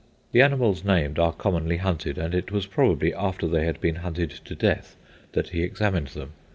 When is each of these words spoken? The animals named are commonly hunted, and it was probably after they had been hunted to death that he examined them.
The 0.31 0.41
animals 0.41 0.83
named 0.83 1.19
are 1.19 1.31
commonly 1.31 1.77
hunted, 1.77 2.17
and 2.17 2.33
it 2.33 2.51
was 2.51 2.65
probably 2.65 3.13
after 3.13 3.47
they 3.47 3.67
had 3.67 3.79
been 3.79 3.97
hunted 3.97 4.31
to 4.45 4.55
death 4.55 4.95
that 5.33 5.49
he 5.49 5.61
examined 5.61 6.07
them. 6.07 6.31